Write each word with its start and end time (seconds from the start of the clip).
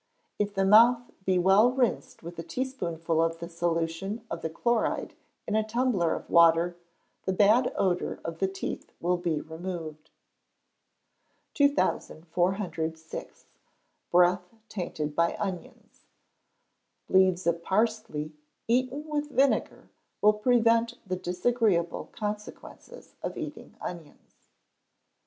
If 0.39 0.55
the 0.55 0.65
mouth 0.65 1.11
be 1.25 1.37
well 1.37 1.69
rinsed 1.71 2.23
with 2.23 2.39
a 2.39 2.41
teaspoonful 2.41 3.21
of 3.21 3.37
the 3.37 3.47
solution 3.47 4.25
of 4.31 4.41
the 4.41 4.49
chloride 4.49 5.13
in 5.47 5.55
a 5.55 5.63
tumbler 5.63 6.15
of 6.15 6.27
water, 6.27 6.75
the 7.25 7.33
bad 7.33 7.71
odour 7.75 8.19
of 8.25 8.39
the 8.39 8.47
teeth 8.47 8.91
will 8.99 9.17
be 9.17 9.41
removed. 9.41 10.09
2406. 11.53 13.45
Breath 14.09 14.55
tainted 14.69 15.15
by 15.15 15.35
Onions. 15.37 16.01
Leaves 17.07 17.45
of 17.45 17.61
parsley, 17.61 18.31
eaten 18.67 19.07
with 19.07 19.29
vinegar, 19.29 19.91
will 20.19 20.33
prevent 20.33 20.97
the 21.07 21.15
disagreeable 21.15 22.09
consequences 22.11 23.13
of 23.21 23.37
eating 23.37 23.75
onions. 23.79 24.47